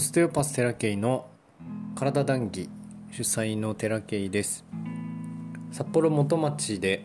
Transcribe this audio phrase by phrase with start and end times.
[0.00, 1.28] ステオパステラケイの
[1.94, 2.70] 体談義
[3.12, 4.64] 主催のテラケイです。
[5.72, 7.04] 札幌元町で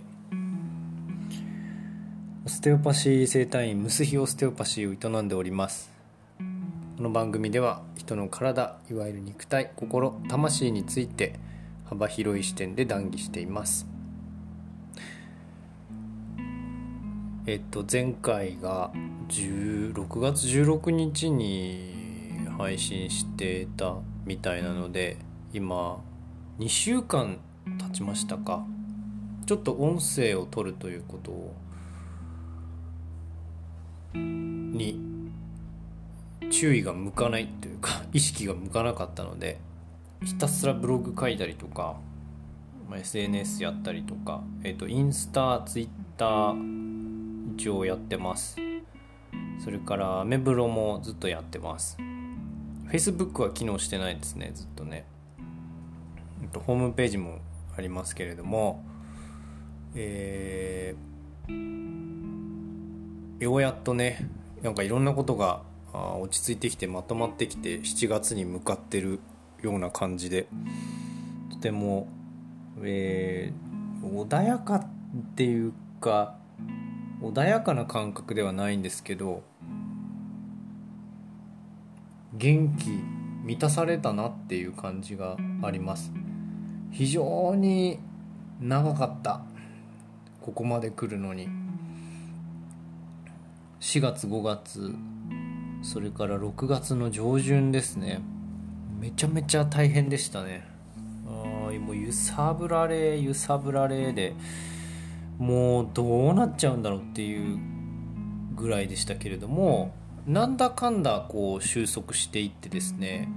[2.46, 5.92] オステオパシー生態院ムスヒオステオパシーを営んでおります。
[6.96, 11.38] この番組では人の体いわゆる肉体心魂について
[11.84, 13.88] 幅広い視点で談義しています。
[17.46, 18.92] えっと前回が
[19.28, 21.95] 16月16日に
[22.58, 23.96] 配信してた
[24.26, 25.18] みたいなので
[25.54, 26.02] 今
[26.60, 27.40] 2週間
[27.78, 28.66] 経ちましたか。
[29.46, 31.56] ちょっと音声を取るということを
[34.16, 35.00] に
[36.50, 39.60] 注意が向かないというか 意識が向かなかったので
[40.24, 41.98] ひたすらブログ書いたりとか、
[42.90, 48.58] ま、SNS やったりとか、えーと、インスタツイッター一応やってます。
[49.60, 51.98] それからアメブロもずっとやってます。
[52.96, 55.06] Facebook は機能してないですねずっとね。
[56.66, 57.40] ホームページも
[57.78, 58.86] ありますけれども
[59.96, 64.30] えー、ようやっとね
[64.62, 65.64] なんかいろんなことが
[66.22, 69.20] 落ち着いてきてまとまってきて7月に向かってる
[69.62, 70.48] ような感じで
[71.52, 72.08] とても、
[72.82, 74.88] えー、穏やかっ
[75.36, 76.38] ていうか
[77.22, 79.44] 穏やかな感覚ではないんですけど
[82.38, 82.90] 元気
[83.44, 86.12] 満たされたなっていう感じがあります。
[86.92, 88.00] 非常に
[88.60, 89.42] 長かった。
[90.42, 91.48] ここまで来るのに。
[93.80, 94.96] 4月5月
[95.82, 98.22] それから6月の上旬ですね。
[99.00, 100.68] めちゃめちゃ大変でしたね。
[101.28, 104.34] ああもう揺さぶられ揺さぶられで
[105.38, 107.60] もうどうなっちゃうんだろうっていう
[108.56, 109.94] ぐらいでしたけれども。
[110.28, 113.30] なんだかんだこう収束していってですね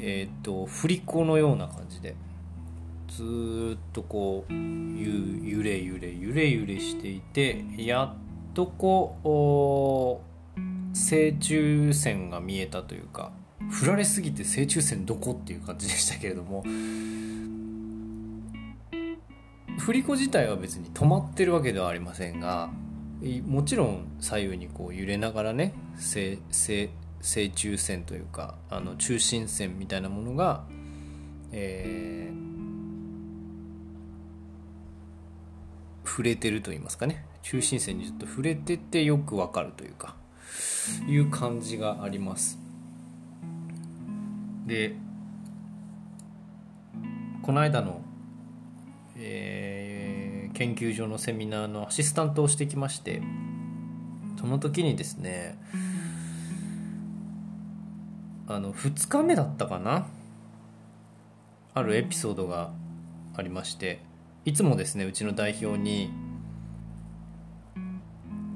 [0.00, 2.16] えっ、ー、と振り子のような感じで
[3.08, 8.14] ずっとこうゆれゆれゆれゆれしていてやっ
[8.54, 10.20] とこ
[10.56, 13.32] う正中線が見えたというか
[13.70, 16.64] 振られすぎて正中線どこっていう感じでしたけれども
[19.78, 22.70] 振り子自体は別に止まってるわけではありませんが
[23.46, 26.38] もちろん左右にこう揺れながらね正
[27.50, 30.64] 中線というかあの中心線みたいなものが、
[31.52, 37.24] えー、触れてると言いますかね。
[37.42, 40.16] 中心線にちょっと触れててよくわかるというか
[41.06, 42.58] いう感じがあります。
[44.66, 44.96] で
[47.42, 48.00] この間の
[49.16, 49.83] えー、
[50.54, 53.20] 研究所のセミナーのアシスタントをしてきまして
[54.38, 55.58] その時にですね
[58.46, 60.06] あの2日目だったかな？
[61.72, 62.70] あるエピソードが
[63.36, 64.00] ありまして
[64.44, 66.10] いつもですねうちの代表に「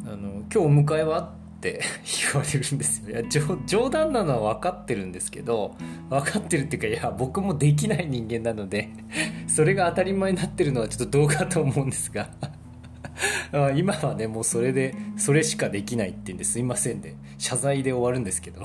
[0.06, 1.80] あの今日お迎えは?」って
[2.32, 3.10] 言われるんですよ。
[3.10, 3.22] いや
[3.66, 5.74] 冗談なのは分かってるんですけど
[6.08, 8.88] 分かってるっていうかいや僕もできない人間なので
[9.48, 12.30] それが当たり前になってるのはちょっとどうかと思うんですが。
[13.74, 18.62] 今はねもうそれでそれしかできないって言うんですいませんね謝罪で終わるんですけど。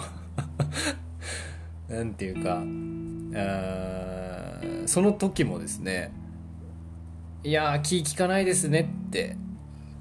[1.90, 2.64] なんていうか
[4.86, 6.12] その時もですね
[7.44, 9.36] いや気利かないですねって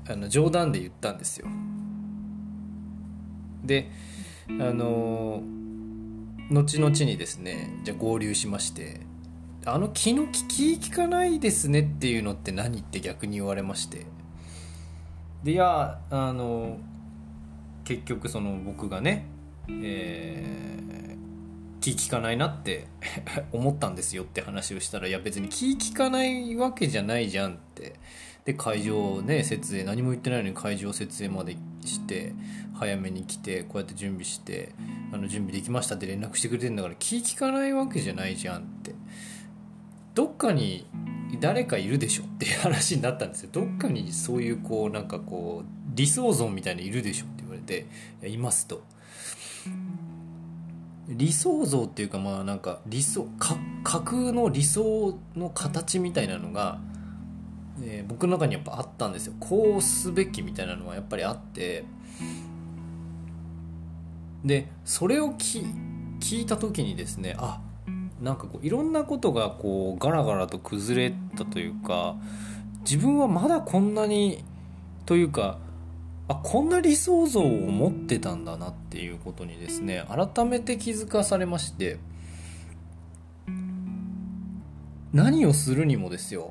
[0.08, 1.48] あの冗談で言ったんですよ。
[3.64, 3.90] で
[4.48, 5.42] あの
[6.50, 9.00] 後々にですねじゃ合流しまして
[9.64, 14.06] あの気の利きかないですねっていうのって何って逆に言われまして。
[15.44, 16.78] でいやあの
[17.84, 19.26] 結局その僕がね、
[19.68, 22.86] えー、気利かないなって
[23.52, 27.94] 思ったんですよって話をしたらいや別に気利かないわけじゃないじゃんって
[28.44, 32.32] で会場ね設営何も言ってないのに会場設営までして
[32.74, 34.72] 早めに来てこうやって準備して
[35.12, 38.94] あの準備できましたって連絡してくれてんだから気利かないわけじゃないじゃんって。
[40.14, 40.86] どっかに
[41.40, 42.24] 誰かいるでしょ？
[42.24, 43.48] っていう話になったんですよ。
[43.50, 47.24] どっかにそういうこうなんかこう理想像みたいにいるでしょ？
[47.24, 47.86] って言われて
[48.28, 48.82] いますと。
[51.08, 56.78] 理想像っていうかまあなんか理想架空の理想の形みたいなのが
[57.82, 59.34] えー、僕の中にやっぱあったんですよ。
[59.40, 61.84] こうすべきみたいなのはやっぱりあって。
[64.44, 65.64] でそれをき
[66.20, 67.60] 聞いた時にですねあ
[68.20, 72.16] なんかこういろんなことがこうガラガラと崩れたというか
[72.80, 74.44] 自分はまだこんなに
[75.06, 75.58] というか
[76.28, 81.98] あこんな理想像を持ってたんだなっていうことにですね改めて気づかされまして
[85.12, 86.50] 何をするにもですよ。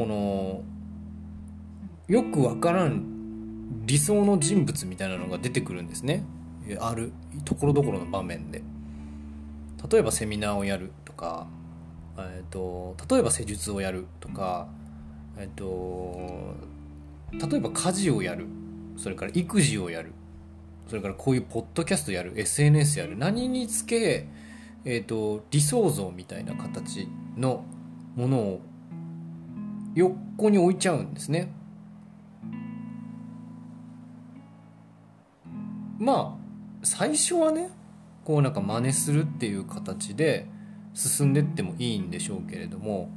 [0.00, 0.62] この
[2.08, 6.24] よくわからん理想の人物みたいなのが出てくるんですね。
[6.80, 7.12] ある
[7.44, 8.62] ところどころの場面で。
[9.90, 11.48] 例えばセミナーをやるとか、
[12.16, 14.68] えーと、例えば施術をやるとか、
[15.36, 16.54] えーと、
[17.50, 18.46] 例えば家事をやる。
[18.96, 20.12] それから育児をやる。
[20.88, 22.32] それからこういうポッドキャストやる。
[22.40, 23.18] SNS やる。
[23.18, 24.28] 何につけ、
[24.86, 27.06] えーと理想像みたいな形
[27.36, 27.66] の
[28.16, 28.60] ものを
[29.94, 31.52] 横に置いちゃうんですね。
[35.98, 36.40] まあ
[36.82, 37.70] 最初はね
[38.24, 40.46] こうなんか真似するっていう形で
[40.94, 43.10] 進んでってもいいんでしょうけれども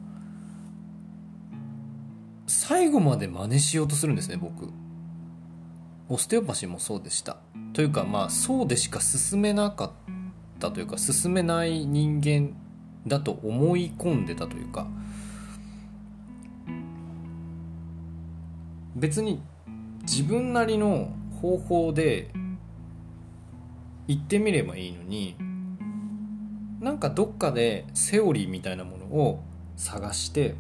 [2.47, 4.69] 最後まで真似しようとするんですね僕。
[6.09, 7.37] オステオパシーもそうでした。
[7.71, 9.91] というかまあそうでしか進めなかっ
[10.59, 12.55] たというか進めない人間
[13.07, 14.87] だと思い込んでたというか
[19.03, 19.41] 別に
[20.03, 21.11] 自分なりの
[21.41, 22.29] 方法で
[24.07, 25.35] 言ってみればいいのに
[26.79, 29.44] なんかどっかでセオリーみたいなものを
[29.75, 30.55] 探して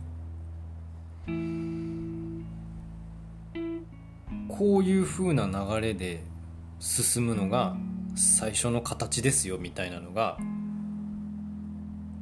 [4.49, 6.21] こういう風な流れで
[6.81, 7.77] 進むのが
[8.13, 10.37] 最初の形ですよみたいなのが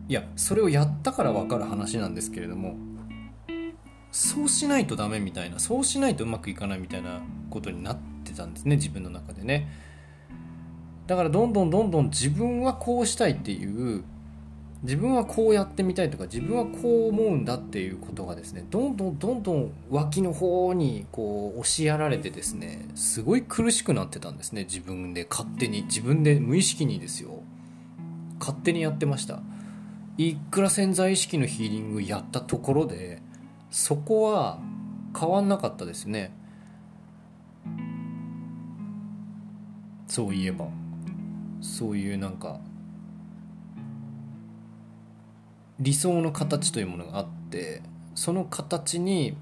[0.08, 2.91] いやそれをやったから分かる話なんですけれども
[4.12, 9.68] そうしないとダメみたいなそうしないとうまくいかないみたいなことになってたんですね自分の中でね。
[11.08, 14.04] だからどんどんどんどん自分はこうしたいっていう
[14.84, 27.44] 自分はこうやってみたいとか自分はこう思うんだっていうことがですねどんどんどんどん脇の方にこう押しやられてですねすごい苦しくなってたんですね自分で勝手に自分で無意識にですよ。
[28.40, 29.42] 勝手にやってました。
[30.18, 33.21] いくら潜在意識のヒーリングやったところで
[33.72, 34.60] そこは
[35.20, 36.32] 変わんなかったですね。
[40.08, 40.68] そういえば。
[41.62, 42.60] そういうなんか
[45.80, 47.82] 理想の形というものがあって
[48.16, 49.38] その形に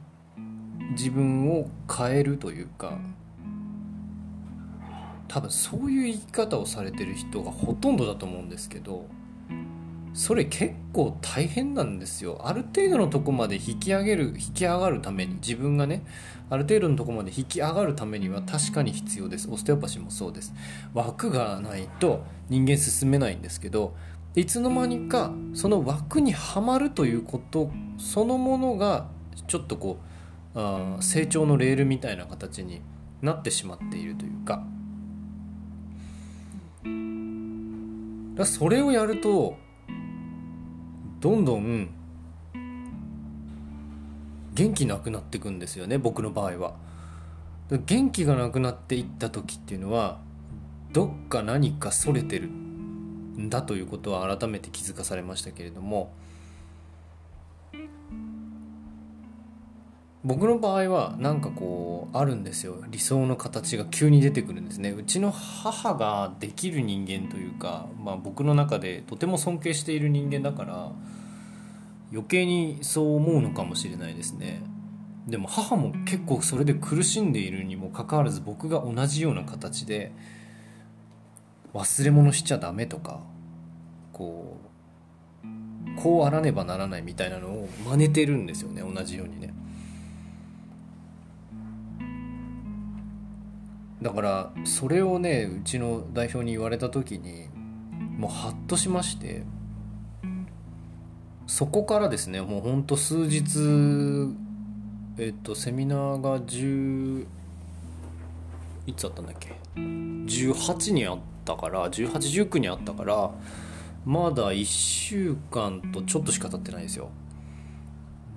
[0.91, 2.99] 自分を変えるというか
[5.27, 9.05] 多分そういう生き方をされてる人がほとんどだと思うんですけど
[10.19, 12.41] それ結構大変なんですよ。
[12.43, 16.03] ある程度のとこまで引き上げる引き上がるために自分がね
[16.49, 19.47] ある程度のとこまで引き上がるためには確かに必要です。
[19.49, 20.53] オステオパシーもそうです。
[20.93, 23.95] 枠がないと人間進めないんですけど
[24.35, 29.07] いつの間にかその枠にはまるということそのものが
[29.47, 29.99] ちょっとこ
[30.53, 32.81] う成長のレールみたいな形に
[33.21, 34.65] なってしまっているというか。
[38.43, 39.57] それをやると
[41.19, 41.89] どんどん
[44.53, 46.75] 元気なくなっていくんですよね僕の場合は。
[47.85, 50.19] 元気がなくなっていった時っていうのは
[50.91, 56.11] どっか何かそれてるんだということは改めて気づかされましたけれども
[60.23, 62.83] 僕の場合はなんかこうあるんですよ。
[62.89, 64.91] 理想の形が急に出てくるんですね。
[64.91, 70.91] うちの母ができる人間というか、まあ、僕の中でとても尊敬している人間だから
[72.11, 74.61] 余計にそう思うのかもしれないですね。
[75.25, 80.11] でも母も結構それで苦しんでいるにもかかわらず僕が同じような形で
[81.73, 83.19] 忘れ物しちゃダメとか
[84.11, 88.81] こうこうあらねばならないみたいなのを真似てるんですよね。
[88.81, 89.53] 同じようにね。
[94.01, 97.49] だからそれをねうちの代表に言われた時に
[98.17, 99.43] もうハッとしまして
[101.47, 103.43] そこからですねもうほんと数日
[105.17, 107.25] えっとセミナーが10
[108.87, 113.31] いつあったんだっけ？18にあったから1819にあったから
[114.05, 117.09] まだ1週間とちょっとしか経ってないですよ。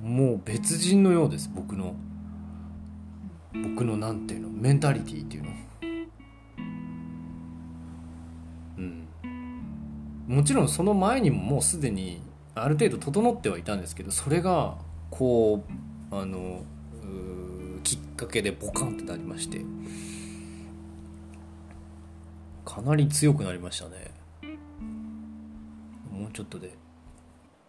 [0.02, 1.94] もう別人のようです僕の。
[3.54, 5.50] 僕のなんていうのメンタリティーっていうの。
[8.78, 9.08] うん。
[10.26, 12.22] もちろんその前にももうすでに
[12.54, 14.76] ある程度整ってはいたんですけどそれが
[15.10, 15.64] こ
[16.12, 16.62] うあの
[17.82, 19.60] きっかけでボカンってなりまして。
[22.64, 24.12] かなり強くなりましたね。
[26.10, 26.74] もうちょっとで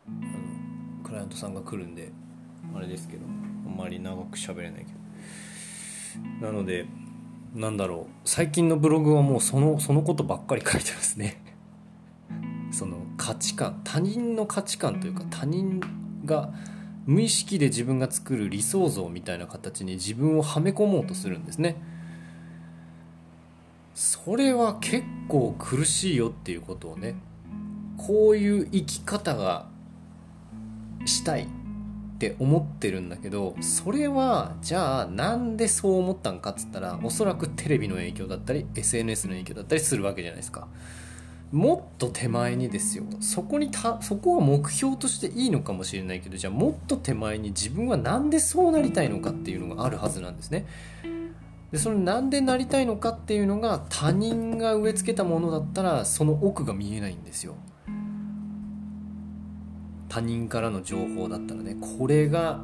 [0.08, 2.10] あのクライアントさんが来るんで
[2.74, 5.04] あれですけどあんまり長く喋れないけど。
[6.42, 6.86] なので
[7.56, 8.30] なんだろう。
[8.30, 11.42] 最近のブログはもうそのそのことばっかり書いてますね。
[12.72, 15.80] その価値観他人の価値観というか他人
[16.26, 16.52] が
[17.06, 21.76] 無意識で自分が作る理想像みたいな形に自分をはめ込もうとするんですね。
[23.94, 27.16] それは結構苦しいよっていうことをね
[27.98, 29.68] こういう生き方が
[31.06, 31.48] したい。
[32.14, 40.68] って思ってるんだけどそれはじゃあなんでそう思ったんかっつったらおそらくテレビの影響だったり SNS の影響だったりするわけじゃないですか。
[41.52, 43.04] もっと手前にですよ。
[43.20, 50.66] そこにたそこは目標としていいのかもしれないけどじゃあもっと手前に自分は何でそうなりたいのかっていうのがあるはずなんですね。
[51.72, 57.56] でそれなんでなりたいのかっていうのが他人が植え付けたものだったらその奥が見えないんですよ。
[60.14, 62.60] 他人からの情報だったらねこれが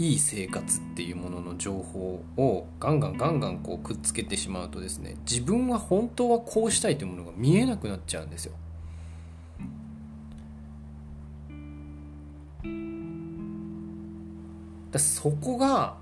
[0.00, 8.54] いい生活っていうものの情報をガンガンガンガンこうくっつけてしまうとですね自分は本当はこうしたいというものが見えなくなっちゃうんですよ。
[14.90, 15.98] だそこが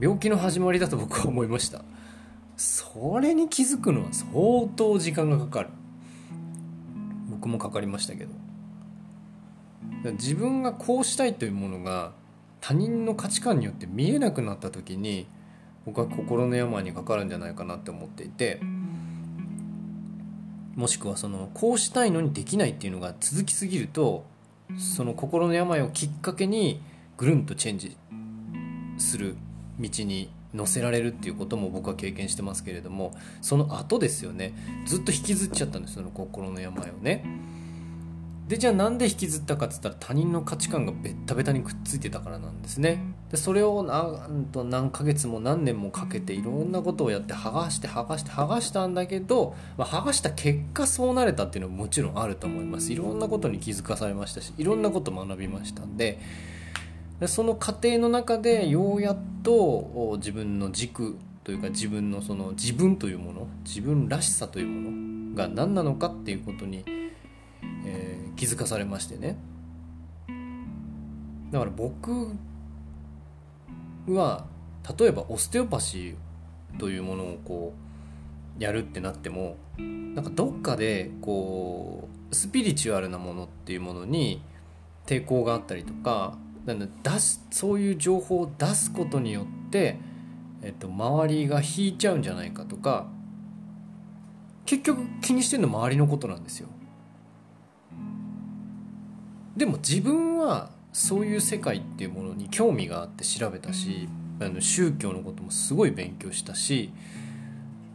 [0.00, 1.84] 病気の始まりだと僕は思いました。
[2.56, 5.68] それに気づくのは相当時間がかかる。
[7.30, 8.43] 僕もかかりましたけど。
[10.02, 12.12] 自分がこうしたいというものが
[12.60, 15.26] 他人の価値観によって見えなくなった時に
[15.86, 18.60] 僕は心の病にかかるんじゃないかなって思っていて
[20.74, 24.24] もしくはそのこうしたいのにできないっていうのが続きすぎると
[24.78, 26.80] その心の病をきっかけに
[27.16, 27.96] ぐるんとチェンジ
[28.98, 29.36] する
[29.78, 34.54] 道に乗せられるっていうことも僕は経験してますけれどもその後ですよね
[34.86, 37.24] ずっと引きずっちゃったんですその心の病をね。
[38.48, 43.02] でじゃあなんで引きずったかっつったら他人の価値観がベッタベタにくっついてたからなんですね。
[43.30, 52.92] でそれをなんと何ヶ月も何年もかけていろんなことをやって剥がして剥がして剥がしたんだけど、まあ、剥がした結果そうなれたっていうのももちろんあると思います。
[52.92, 56.18] いろんなことに気づかされましたしいろんなこと学びましたんで。
[57.20, 64.90] でその過程の中でようやっと自分の軸というか自分のその自分というもの自分らしさというも
[65.30, 67.13] のが何なのかっていうことにえー、
[68.36, 69.36] 気づかされましてね
[71.50, 72.32] だから僕
[74.08, 74.46] は
[74.98, 77.74] 例えばオステオパシーというものをこ
[78.58, 84.42] うやるってなってもなんかどっかでこうスピリチュアルなものっていうものに
[85.06, 86.36] 抵抗があったりとか
[86.66, 89.98] なん出すそういう情報を出すことによって、
[90.62, 93.06] えっと、周りが引いちゃうんじゃないかとか
[94.64, 96.68] 結局気にしてるの周りのことなんですよ。
[99.56, 104.08] でも自分はそういう世界っていうものに興味があって調べたし
[104.40, 106.92] あの宗教のこともすごい勉強したし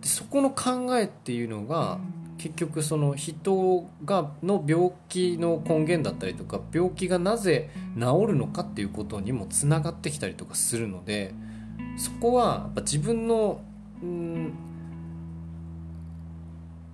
[0.01, 1.99] そこの考えっていうのが
[2.37, 11.33] 結局その人がの病気の根源だったりとか病気がなぜ治るのかっていうことにもつながってきたりとかするので
[11.97, 13.61] そこはやっぱ自分の
[14.01, 14.53] うん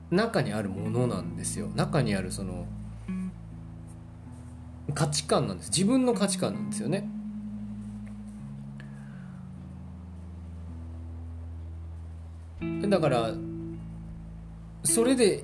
[0.09, 1.67] 中にあるものなんですよ。
[1.75, 2.65] 中にあるその
[4.95, 5.69] 価値観なんです。
[5.69, 7.07] 自分の価値観なんですよね。
[12.89, 13.33] だから
[14.83, 15.43] それで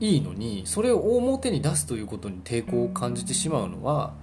[0.00, 4.14] いいのにそれを表に出すということに抵抗を感じてしまうのは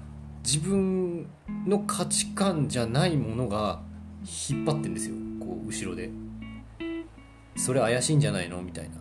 [0.44, 1.28] 自分
[1.68, 3.82] の価値観じゃないものが
[4.50, 5.16] 引っ張ってんですよ。
[5.40, 6.10] こう後ろで。
[7.58, 8.96] それ怪しいんじゃないのみたいな。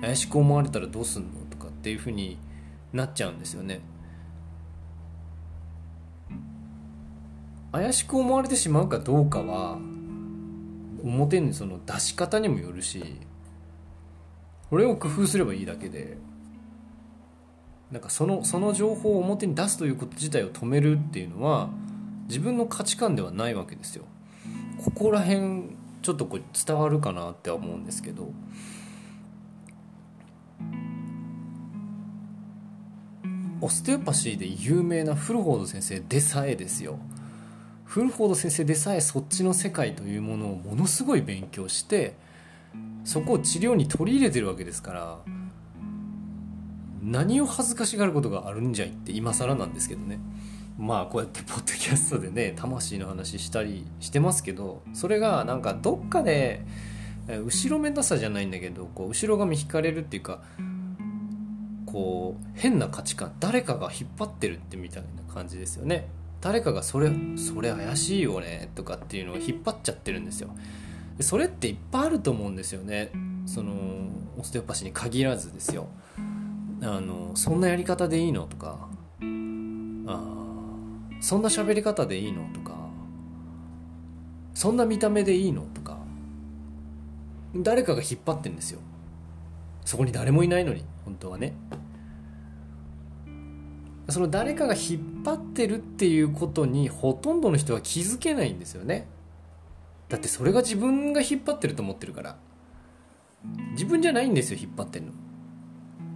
[0.00, 2.36] 怪しく思われたらどうすんのとかっていうふうに
[2.92, 3.80] なっちゃうんですよね。
[7.74, 9.78] 怪しく思われてしまうかどうかは
[11.02, 13.20] 表にその出し方にもよるし
[14.70, 16.16] これを工夫すればいいだけで
[17.90, 21.68] なんかそのその情報を表に出すということ自体を止めるっていうのは
[22.28, 24.04] 自分の価値観ではないわけですよ。
[24.84, 25.64] ここら辺
[26.02, 28.32] ちょっとこれ伝わるかなって思うんですけど
[33.60, 36.98] オステオパシーで有名なフルフォード先生でさえですよ
[37.84, 42.14] フルフォード先生でさえそっちの世界というものをものすごい勉強して
[43.04, 45.18] そこを治療に取り入れてるわけですから
[47.02, 50.18] 何を恥ずかしがることがあるんじゃいって今更なんですけどね。
[50.78, 56.64] まあこうやってポッドキャストでね魂の話したりしてますけどそれがなんかどっかで
[57.28, 60.40] 後ろめたさじゃないんだけどこう後ろ髪引かれるっていうか
[61.86, 66.08] こう変な価値観誰かが引っ張ってるってみたいな感じですよね。
[66.44, 70.50] 誰かがそれそれ怪しいよねとかっていうのを引っ張っちゃってるんですよ。
[71.20, 73.12] それっていっぱいあると思うんですよね。
[73.46, 73.72] その
[74.36, 75.86] オステオパシーに限らずですよ。
[76.82, 78.90] あのそんなやり方でいいのとか
[80.06, 80.22] あ
[81.22, 82.76] そんな喋り方でいいのとか
[84.52, 85.96] そんな見た目でいいのとか
[87.56, 88.80] 誰かが引っ張ってんですよ。
[89.86, 91.54] そこに誰もいないのに本当はね。
[94.08, 99.06] その誰かが引っ張ってるっていうことにほとんどの人は気づけないんですよね。
[100.08, 102.36] だってそれが自分が引っ張ってると思ってるから。
[103.72, 105.12] 自分じゃないんですよ引っ張ってるの。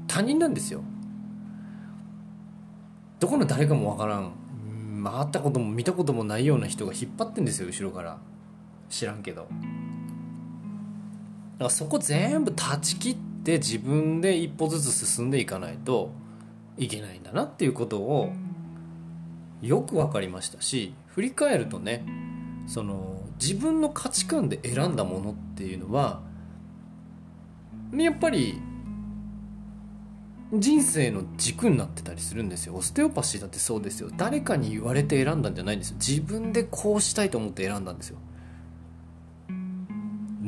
[0.07, 0.83] 他人なんですよ。
[3.21, 4.33] どこの誰かもわからん。
[5.03, 8.19] 回ったことも見たこともないような人が引っ張ってんですよ後ろから。
[8.91, 9.43] 知らんけど。
[9.43, 9.55] だか
[11.65, 16.11] らそこ全部断ち切って自分で一歩ずつ進んでいかないと
[16.79, 18.33] いけないんだなっていうことを
[19.61, 22.05] よく分かりましたし振り返るとね
[22.67, 26.23] その自分の価値観で選んだものっていうのは
[27.93, 28.61] やっぱり
[30.53, 32.75] 人生の軸になってたりするんですよ。
[32.75, 34.09] オステオパシーだってそうですよ。
[34.17, 35.97] 誰かに言われて選んだんじゃないんですよ。
[35.99, 38.19] 自分でこうしたいと思って選んだんですよ。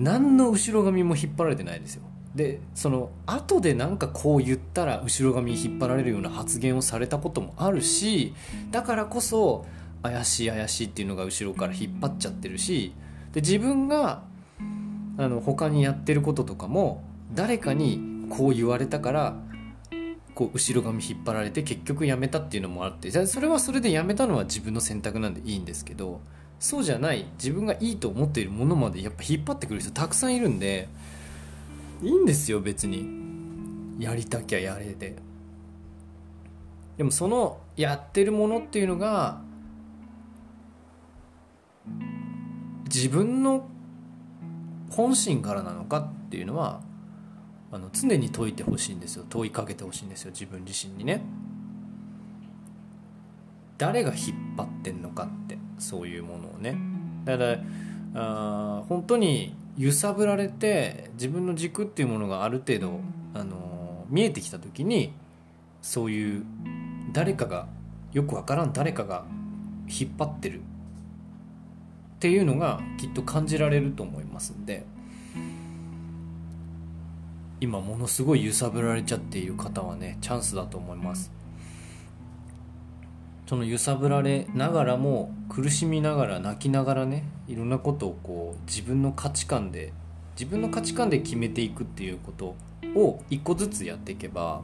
[0.00, 2.02] 何の後ろ髪も引っ張られてないですよ
[2.34, 8.34] でその後でなんかこう言ったら後ろ髪引っ張られるような発言をされたこともあるし
[8.70, 9.66] だからこそ
[10.02, 12.92] 怪しい怪しいっていうのが後ろから引っ張っちゃってるし
[13.32, 14.22] で自分が
[15.18, 17.02] あの他にやってることとかも
[17.34, 19.36] 誰かにこう言われたから
[20.34, 26.20] こう後ろ髪引っ張られて結局やめたっていうのもあってそれはそれでやめたのは自分の選択なんでいいんですけど
[26.60, 30.88] そうじゃない自分がいいと思っているものまでやっぱ引っ張ってくる人たくさんいるんで
[32.02, 33.20] いいんですよ別に。
[34.00, 35.16] やりたきゃやれで
[36.96, 39.42] でもそのやってるものっていうのが
[42.84, 43.68] 自分の
[44.90, 46.80] 本心からなのかっていうのは
[47.70, 49.24] あの常に解いてほしいんですよ。
[49.28, 50.30] 問いかけてほしいんですよ。
[50.32, 51.22] 自分自身にね。
[53.78, 56.76] 誰が引っ張ってんのかってそういうものをね。
[57.24, 57.58] だから
[58.14, 63.00] あ本当に揺さぶられて自分の軸っていうものがある程度、
[63.32, 65.14] あの見えてきた時に
[65.80, 66.44] そういう
[67.14, 67.66] 誰かが
[68.12, 69.24] よくわからん誰かが
[69.88, 70.62] 引っ張ってるっ
[72.18, 74.84] ていうのがきっと感じられると思いますんで。
[77.62, 81.30] 今ものすごい揺さぶられちゃっている方はねチャンスだと思います
[83.50, 89.92] その揺さぶられながらも苦しみながら泣きながらねいろんなことをこう自分の価値観で
[90.38, 92.54] 自分の価値観で決めていくっていうこと
[92.94, 94.62] を一個ずつやっていけば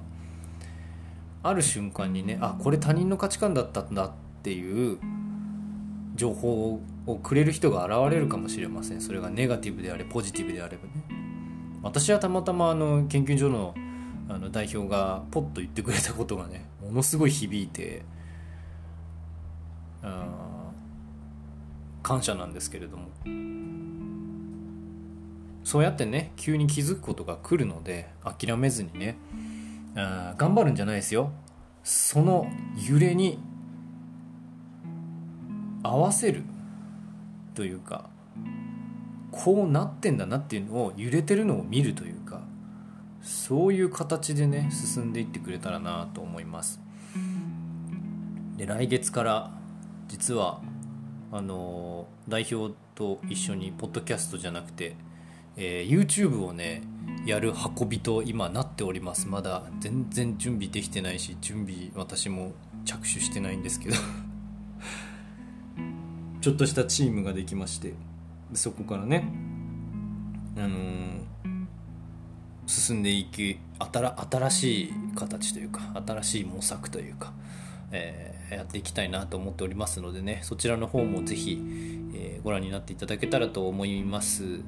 [1.43, 4.11] ある瞬間にねあこれ他人の価値観だったんだっ
[4.45, 5.01] ていう
[6.15, 9.01] 情報をくれる人が現れるかもしれません。
[9.01, 10.93] それがネガティブであれポジティブであればね。
[11.83, 13.75] 私はたまたまあの研究所の
[14.29, 18.03] あの代表がポッと言ってくれたことがねものすごい響いて
[22.03, 23.11] 感謝なんですけれども。
[25.65, 29.17] そうやってね急に気づくことが来るので諦めずにね
[29.97, 31.33] あ頑張るんじゃないですよ。
[31.83, 32.47] その
[32.89, 33.41] 揺れに
[35.83, 36.45] 合わせる
[37.55, 38.09] というか
[39.33, 42.43] こうなってんだなっていうのを揺れてるのを見るというか
[43.23, 46.81] そういう形でね進んでいってくれたらなと思います。
[48.57, 49.56] で来月から
[50.09, 50.61] 実は
[51.33, 54.97] あの代表と一緒にポッドキャストじゃなくて、
[55.57, 56.83] えー、YouTube をね
[57.27, 59.29] やる運びと今なっております。
[59.29, 62.53] まだ全然準備できてないし準備私も
[62.85, 63.97] 着手してないんですけど。
[66.41, 67.95] ちょっとしたチームができまして
[68.55, 69.29] そこからね、
[70.57, 71.21] あのー、
[72.69, 77.33] 進んでいき新しい形というか新しい模索というか、
[77.97, 81.61] えー、やっていきたいなと思っておりますのでねそちらの方もぜひ、
[82.15, 84.61] えー、ご覧になっていただけたらと思います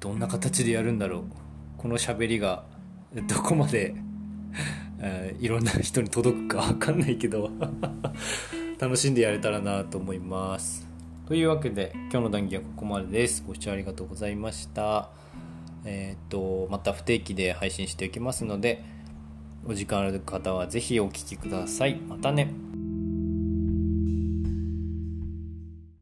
[0.00, 1.24] どんな形でやるんだろう
[1.78, 2.64] この喋りが
[3.26, 3.94] どこまで、
[5.00, 7.50] えー、いろんな人に届くか 分かんないけど
[8.78, 10.86] 楽しんでやれたらなと思います
[11.26, 13.44] というわけで今日の談義はここまでです。
[13.46, 15.10] ご視聴ありがとうございました。
[15.84, 18.82] えっ、と、また不定期で配信していきますので、
[19.68, 21.96] お時間ある方は是非お聴きください。
[21.96, 22.67] またね。